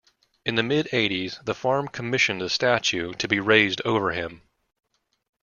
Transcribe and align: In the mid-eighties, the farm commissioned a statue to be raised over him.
In 0.47 0.55
the 0.55 0.63
mid-eighties, 0.63 1.39
the 1.43 1.53
farm 1.53 1.87
commissioned 1.87 2.41
a 2.41 2.49
statue 2.49 3.13
to 3.13 3.27
be 3.27 3.39
raised 3.39 3.81
over 3.85 4.13
him. 4.13 4.41